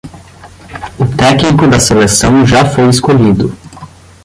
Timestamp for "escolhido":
2.89-3.55